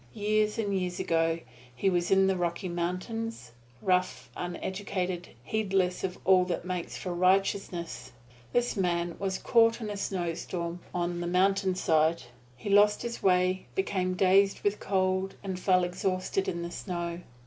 Years 0.15 0.57
and 0.57 0.73
years 0.73 0.99
ago 0.99 1.41
he 1.75 1.87
was 1.87 2.09
in 2.09 2.25
the 2.25 2.35
Rocky 2.35 2.67
Mountains, 2.67 3.51
rough, 3.83 4.31
uneducated, 4.35 5.29
heedless 5.43 6.03
of 6.03 6.17
all 6.25 6.43
that 6.45 6.65
makes 6.65 6.97
for 6.97 7.13
righteousness. 7.13 8.11
This 8.51 8.75
man 8.75 9.15
was 9.19 9.37
caught 9.37 9.79
in 9.79 9.91
a 9.91 9.97
snowstorm, 9.97 10.79
on 10.91 11.21
the 11.21 11.27
mountainside. 11.27 12.23
He 12.57 12.67
lost 12.71 13.03
his 13.03 13.21
way, 13.21 13.67
became 13.75 14.15
dazed 14.15 14.61
with 14.61 14.79
cold 14.79 15.35
and 15.43 15.59
fell 15.59 15.83
exhausted 15.83 16.47
in 16.47 16.63
the 16.63 16.71
snow. 16.71 17.21